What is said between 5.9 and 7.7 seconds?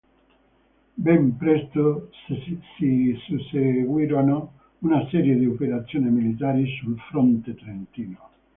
militari sul fronte